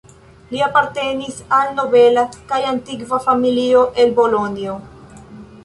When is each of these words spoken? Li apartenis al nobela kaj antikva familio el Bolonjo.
Li 0.53 0.61
apartenis 0.67 1.37
al 1.57 1.69
nobela 1.81 2.23
kaj 2.53 2.61
antikva 2.71 3.21
familio 3.29 3.85
el 4.05 4.17
Bolonjo. 4.21 4.75